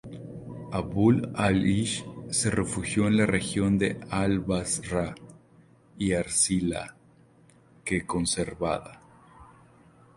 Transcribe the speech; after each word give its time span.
Abu 0.77 1.03
l-Aysh 1.13 1.93
se 2.37 2.49
refugió 2.49 3.05
en 3.07 3.17
la 3.17 3.27
región 3.27 3.77
de 3.77 3.99
al-Basra 4.09 5.13
y 5.95 6.13
Arcila, 6.13 6.95
que 7.85 8.07
conservaba. 8.07 8.99